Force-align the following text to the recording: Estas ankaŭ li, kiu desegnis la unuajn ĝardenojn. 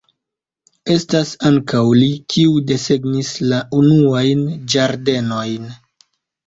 Estas 0.95 1.33
ankaŭ 1.49 1.83
li, 1.99 2.09
kiu 2.35 2.57
desegnis 2.73 3.31
la 3.53 3.61
unuajn 3.83 4.45
ĝardenojn. 4.75 5.75